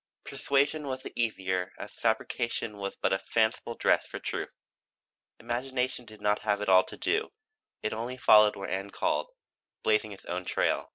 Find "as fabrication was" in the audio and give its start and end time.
1.77-2.95